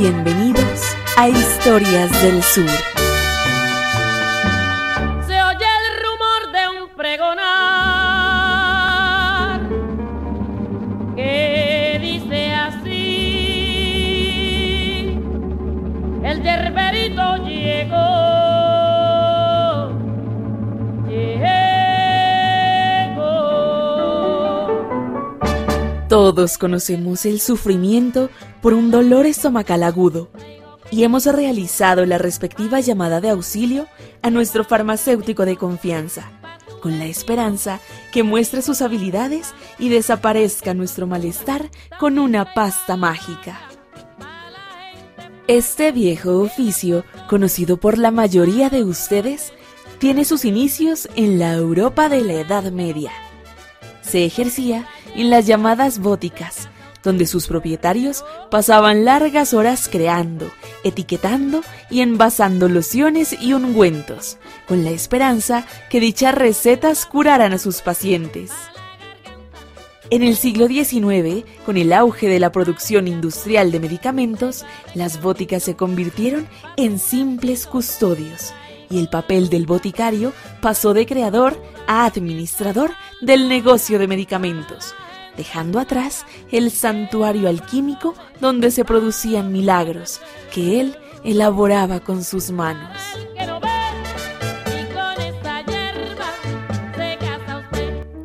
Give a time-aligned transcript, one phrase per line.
[0.00, 2.89] Bienvenidos a Historias del Sur.
[26.10, 30.28] Todos conocemos el sufrimiento por un dolor estomacal agudo
[30.90, 33.86] y hemos realizado la respectiva llamada de auxilio
[34.20, 36.32] a nuestro farmacéutico de confianza,
[36.82, 37.78] con la esperanza
[38.12, 43.60] que muestre sus habilidades y desaparezca nuestro malestar con una pasta mágica.
[45.46, 49.52] Este viejo oficio, conocido por la mayoría de ustedes,
[50.00, 53.12] tiene sus inicios en la Europa de la Edad Media.
[54.02, 56.68] Se ejercía en las llamadas bóticas,
[57.02, 60.50] donde sus propietarios pasaban largas horas creando,
[60.84, 64.38] etiquetando y envasando lociones y ungüentos,
[64.68, 68.52] con la esperanza que dichas recetas curaran a sus pacientes.
[70.10, 75.62] En el siglo XIX, con el auge de la producción industrial de medicamentos, las bóticas
[75.62, 78.52] se convirtieron en simples custodios
[78.90, 84.94] y el papel del boticario pasó de creador a administrador del negocio de medicamentos,
[85.36, 90.20] dejando atrás el santuario alquímico donde se producían milagros
[90.52, 92.98] que él elaboraba con sus manos.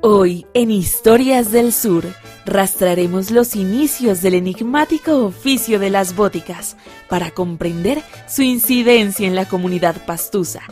[0.00, 2.04] Hoy, en Historias del Sur,
[2.48, 9.46] Rastraremos los inicios del enigmático oficio de las bóticas para comprender su incidencia en la
[9.46, 10.62] comunidad pastusa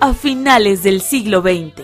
[0.00, 1.82] a finales del siglo XX.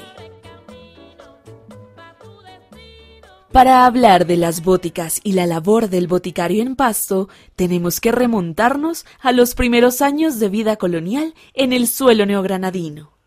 [3.51, 9.07] Para hablar de las bóticas y la labor del boticario en Pasto, tenemos que remontarnos
[9.21, 13.20] a los primeros años de vida colonial en el suelo neogranadino.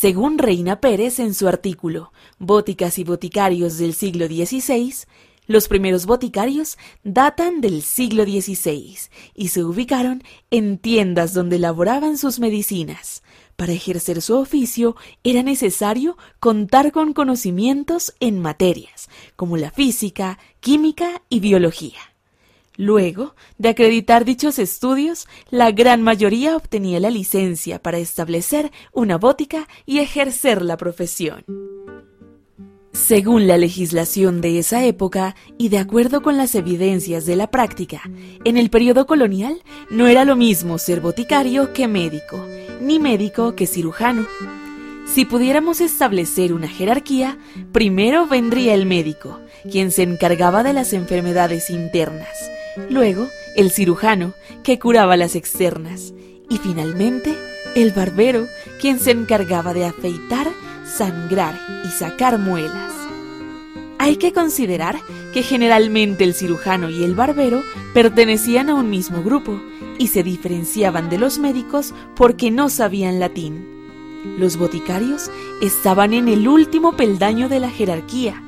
[0.00, 4.94] Según Reina Pérez en su artículo Bóticas y Boticarios del siglo XVI,
[5.48, 8.96] los primeros boticarios datan del siglo XVI
[9.34, 10.22] y se ubicaron
[10.52, 13.24] en tiendas donde elaboraban sus medicinas.
[13.56, 14.94] Para ejercer su oficio
[15.24, 21.98] era necesario contar con conocimientos en materias como la física, química y biología.
[22.78, 29.66] Luego de acreditar dichos estudios, la gran mayoría obtenía la licencia para establecer una bótica
[29.84, 31.44] y ejercer la profesión.
[32.92, 38.00] Según la legislación de esa época y de acuerdo con las evidencias de la práctica,
[38.44, 39.60] en el periodo colonial
[39.90, 42.46] no era lo mismo ser boticario que médico,
[42.80, 44.24] ni médico que cirujano.
[45.04, 47.38] Si pudiéramos establecer una jerarquía,
[47.72, 52.28] primero vendría el médico, quien se encargaba de las enfermedades internas,
[52.90, 56.12] luego el cirujano, que curaba las externas,
[56.48, 57.36] y finalmente
[57.74, 58.46] el barbero,
[58.80, 60.48] quien se encargaba de afeitar,
[60.84, 62.92] sangrar y sacar muelas.
[63.98, 64.96] Hay que considerar
[65.32, 67.62] que generalmente el cirujano y el barbero
[67.94, 69.60] pertenecían a un mismo grupo
[69.98, 73.66] y se diferenciaban de los médicos porque no sabían latín.
[74.38, 78.42] Los boticarios estaban en el último peldaño de la jerarquía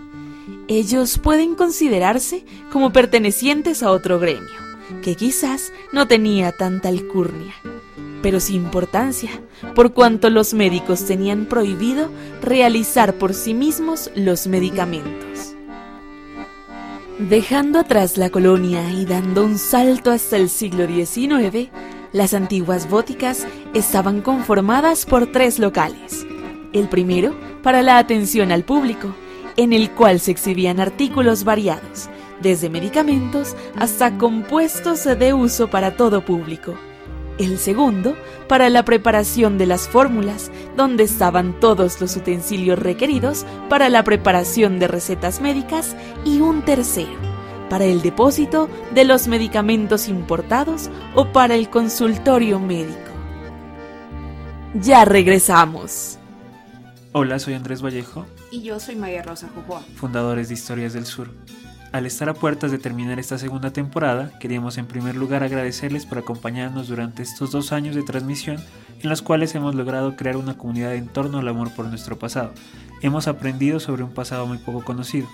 [0.69, 4.49] ellos pueden considerarse como pertenecientes a otro gremio,
[5.03, 7.55] que quizás no tenía tanta alcurnia,
[8.23, 9.31] pero sin importancia,
[9.75, 12.11] por cuanto los médicos tenían prohibido
[12.43, 15.55] realizar por sí mismos los medicamentos.
[17.19, 21.69] Dejando atrás la colonia y dando un salto hasta el siglo XIX,
[22.13, 26.27] las antiguas bóticas estaban conformadas por tres locales.
[26.73, 29.15] El primero, para la atención al público,
[29.61, 32.09] en el cual se exhibían artículos variados,
[32.41, 36.77] desde medicamentos hasta compuestos de uso para todo público.
[37.39, 38.17] El segundo,
[38.49, 44.79] para la preparación de las fórmulas, donde estaban todos los utensilios requeridos para la preparación
[44.79, 45.95] de recetas médicas.
[46.25, 47.13] Y un tercero,
[47.69, 52.97] para el depósito de los medicamentos importados o para el consultorio médico.
[54.73, 56.19] Ya regresamos.
[57.13, 61.31] Hola, soy Andrés Vallejo y yo soy María Rosa Jujuá, fundadores de Historias del Sur.
[61.93, 66.19] Al estar a puertas de terminar esta segunda temporada, queríamos en primer lugar agradecerles por
[66.19, 68.59] acompañarnos durante estos dos años de transmisión
[69.03, 72.53] en los cuales hemos logrado crear una comunidad en torno al amor por nuestro pasado.
[73.03, 75.27] Hemos aprendido sobre un pasado muy poco conocido.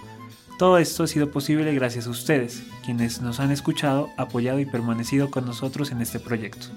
[0.59, 5.31] Todo esto ha sido posible gracias a ustedes, quienes nos han escuchado, apoyado y permanecido
[5.31, 6.69] con nosotros en este proyecto.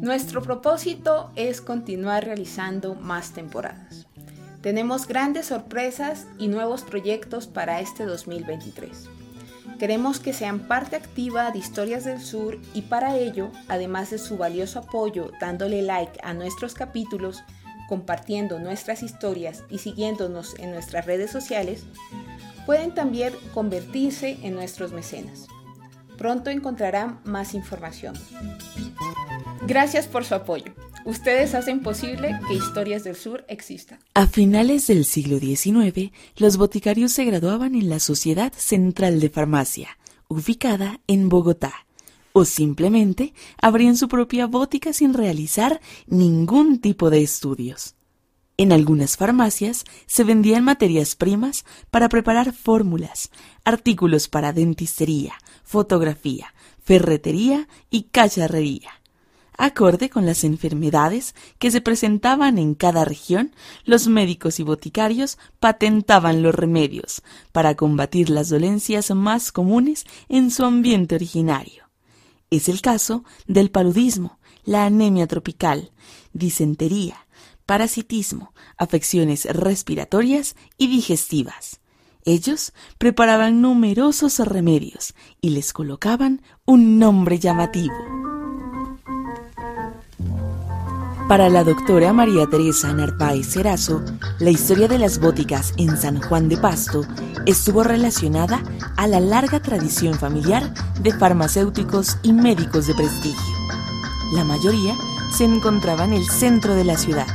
[0.00, 4.06] Nuestro propósito es continuar realizando más temporadas.
[4.64, 9.10] Tenemos grandes sorpresas y nuevos proyectos para este 2023.
[9.78, 14.38] Queremos que sean parte activa de Historias del Sur y para ello, además de su
[14.38, 17.44] valioso apoyo dándole like a nuestros capítulos,
[17.90, 21.84] compartiendo nuestras historias y siguiéndonos en nuestras redes sociales,
[22.64, 25.46] pueden también convertirse en nuestros mecenas.
[26.16, 28.14] Pronto encontrarán más información.
[29.66, 30.72] Gracias por su apoyo.
[31.04, 33.98] Ustedes hacen posible que Historias del Sur exista.
[34.14, 39.98] A finales del siglo XIX, los boticarios se graduaban en la Sociedad Central de Farmacia,
[40.28, 41.86] ubicada en Bogotá,
[42.32, 47.96] o simplemente abrían su propia bótica sin realizar ningún tipo de estudios.
[48.56, 53.30] En algunas farmacias se vendían materias primas para preparar fórmulas,
[53.62, 55.34] artículos para dentistería,
[55.64, 59.03] fotografía, ferretería y cacharrería
[59.56, 63.54] Acorde con las enfermedades que se presentaban en cada región,
[63.84, 67.22] los médicos y boticarios patentaban los remedios
[67.52, 71.84] para combatir las dolencias más comunes en su ambiente originario.
[72.50, 75.92] Es el caso del paludismo, la anemia tropical,
[76.32, 77.26] disentería,
[77.64, 81.80] parasitismo, afecciones respiratorias y digestivas.
[82.24, 87.94] Ellos preparaban numerosos remedios y les colocaban un nombre llamativo.
[91.28, 94.02] Para la doctora María Teresa Narváez Cerazo,
[94.40, 97.02] la historia de las bóticas en San Juan de Pasto
[97.46, 98.62] estuvo relacionada
[98.98, 103.56] a la larga tradición familiar de farmacéuticos y médicos de prestigio.
[104.34, 104.94] La mayoría
[105.32, 107.26] se encontraba en el centro de la ciudad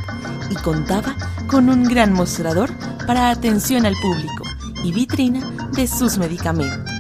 [0.51, 1.15] y contaba
[1.47, 2.69] con un gran mostrador
[3.07, 4.44] para atención al público
[4.83, 6.99] y vitrina de sus medicamentos.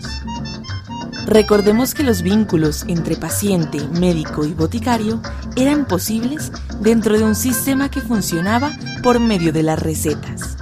[1.29, 5.21] Recordemos que los vínculos entre paciente, médico y boticario
[5.55, 8.71] eran posibles dentro de un sistema que funcionaba
[9.03, 10.57] por medio de las recetas.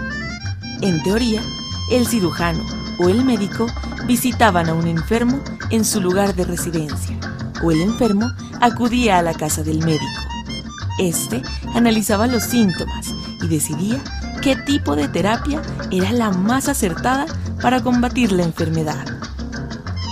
[0.81, 1.42] En teoría,
[1.90, 2.66] el cirujano
[3.00, 3.68] o el médico
[4.08, 7.18] visitaban a un enfermo en su lugar de residencia
[7.64, 8.30] o el enfermo
[8.60, 10.22] acudía a la casa del médico.
[11.00, 11.44] Este
[11.75, 14.02] analizaba los síntomas y decidía
[14.42, 15.62] qué tipo de terapia
[15.92, 17.25] era la más acertada
[17.62, 19.17] para combatir la enfermedad.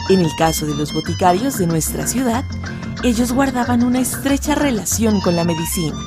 [0.09, 2.45] En el caso de los boticarios de nuestra ciudad,
[3.03, 5.97] ellos guardaban una estrecha relación con la medicina,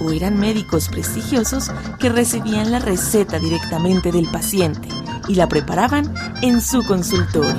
[0.00, 4.88] o eran médicos prestigiosos que recibían la receta directamente del paciente
[5.26, 7.56] y la preparaban en su consultorio.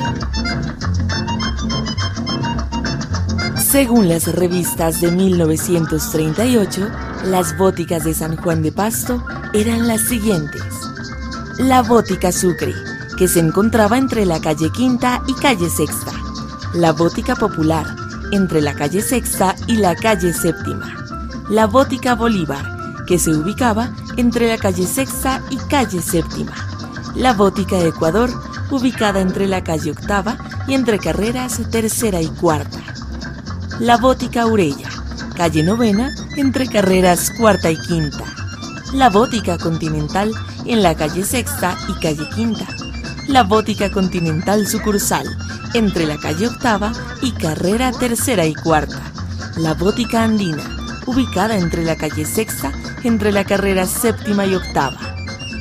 [3.69, 6.89] Según las revistas de 1938,
[7.25, 9.21] las bóticas de San Juan de Pasto
[9.53, 10.63] eran las siguientes.
[11.59, 12.73] La Bótica Sucre,
[13.17, 16.11] que se encontraba entre la calle Quinta y calle Sexta,
[16.73, 17.95] la Bótica Popular,
[18.31, 20.93] entre la calle Sexta y la calle Séptima,
[21.49, 26.53] la Bótica Bolívar, que se ubicaba entre la calle Sexta y calle Séptima,
[27.15, 28.29] la Bótica Ecuador,
[28.69, 30.37] ubicada entre la calle Octava
[30.67, 32.79] y entre carreras Tercera y Cuarta,
[33.79, 34.89] la Bótica Urella,
[35.35, 38.25] calle Novena, entre carreras Cuarta y Quinta,
[38.93, 40.31] la Bótica Continental
[40.65, 42.67] en la calle Sexta y calle Quinta,
[43.27, 45.25] la Bótica Continental sucursal,
[45.73, 49.01] entre la calle Octava y carrera Tercera y Cuarta.
[49.57, 50.63] La Bótica Andina,
[51.05, 52.71] ubicada entre la calle Sexta,
[53.03, 54.97] entre la carrera Séptima y Octava.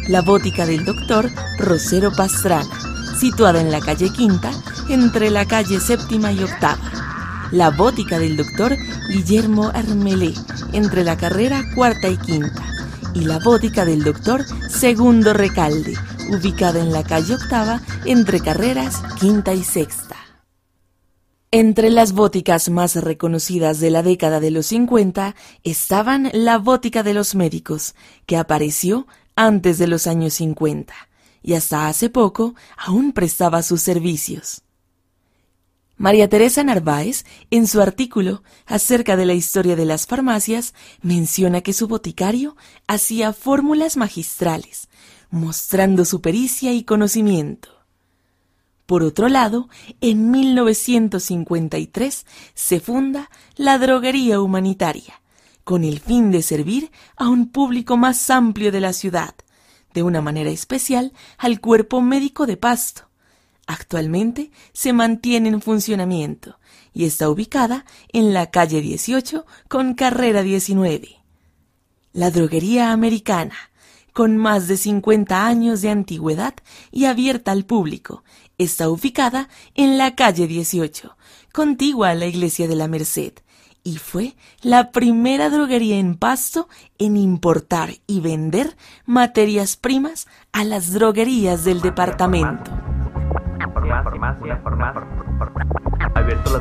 [0.08, 1.28] La Bótica del Doctor
[1.58, 2.70] Rosero Pastrana,
[3.18, 4.52] situada en la calle Quinta,
[4.88, 6.92] entre la calle Séptima y Octava.
[7.50, 8.76] La Bótica del Doctor
[9.10, 10.34] Guillermo Armelé,
[10.72, 12.62] entre la carrera Cuarta y Quinta.
[13.12, 15.94] Y la Bótica del Doctor Segundo Recalde,
[16.30, 20.16] ubicada en la calle Octava entre carreras quinta y sexta.
[21.50, 27.14] Entre las bóticas más reconocidas de la década de los 50 estaban la Bótica de
[27.14, 27.94] los Médicos,
[28.26, 29.06] que apareció
[29.36, 30.92] antes de los años 50
[31.42, 34.62] y hasta hace poco aún prestaba sus servicios.
[35.96, 41.72] María Teresa Narváez, en su artículo acerca de la historia de las farmacias, menciona que
[41.72, 42.56] su boticario
[42.86, 44.88] hacía fórmulas magistrales,
[45.30, 47.70] mostrando su pericia y conocimiento.
[48.86, 49.68] Por otro lado,
[50.00, 55.20] en 1953 se funda la Droguería Humanitaria,
[55.64, 59.34] con el fin de servir a un público más amplio de la ciudad,
[59.92, 63.08] de una manera especial al cuerpo médico de Pasto.
[63.66, 66.60] Actualmente se mantiene en funcionamiento
[66.94, 71.16] y está ubicada en la calle 18 con carrera 19.
[72.12, 73.56] La Droguería Americana,
[74.16, 76.54] con más de 50 años de antigüedad
[76.90, 78.24] y abierta al público.
[78.56, 81.14] Está ubicada en la calle 18,
[81.52, 83.34] contigua a la iglesia de la Merced,
[83.84, 90.94] y fue la primera droguería en Pasto en importar y vender materias primas a las
[90.94, 92.70] droguerías del departamento.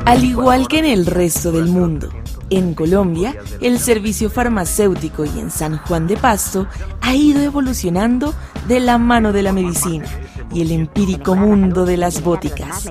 [0.04, 2.10] Al igual que en el resto del mundo,
[2.50, 6.66] en Colombia, el servicio farmacéutico y en San Juan de Pasto
[7.00, 8.34] ha ido evolucionando
[8.68, 10.06] de la mano de la medicina
[10.52, 12.88] y el empírico mundo de las bóticas.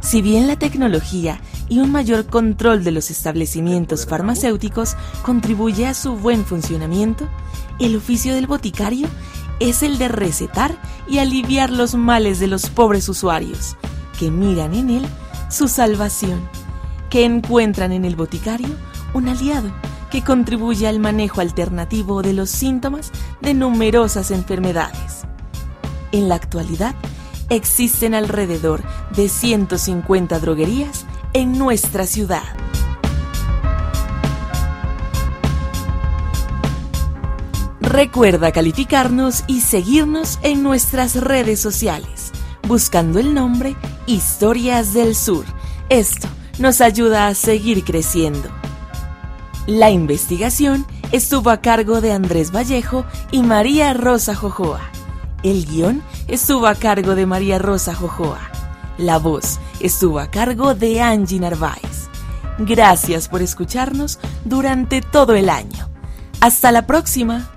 [0.00, 6.16] Si bien la tecnología y un mayor control de los establecimientos farmacéuticos contribuye a su
[6.16, 7.28] buen funcionamiento,
[7.80, 9.08] el oficio del boticario
[9.60, 10.76] es el de recetar
[11.08, 13.76] y aliviar los males de los pobres usuarios,
[14.18, 15.06] que miran en él
[15.48, 16.40] su salvación,
[17.14, 18.74] que encuentran en el boticario
[19.12, 19.70] un aliado
[20.10, 25.22] que contribuye al manejo alternativo de los síntomas de numerosas enfermedades.
[26.10, 26.96] En la actualidad,
[27.50, 28.82] existen alrededor
[29.14, 32.42] de 150 droguerías en nuestra ciudad.
[37.80, 42.32] Recuerda calificarnos y seguirnos en nuestras redes sociales,
[42.66, 43.76] buscando el nombre
[44.08, 45.44] Historias del Sur.
[45.88, 46.26] Esto
[46.58, 48.48] nos ayuda a seguir creciendo.
[49.66, 54.80] La investigación estuvo a cargo de Andrés Vallejo y María Rosa Jojoa.
[55.42, 58.40] El guion estuvo a cargo de María Rosa Jojoa.
[58.98, 62.08] La voz estuvo a cargo de Angie Narváez.
[62.58, 65.88] Gracias por escucharnos durante todo el año.
[66.40, 67.53] Hasta la próxima.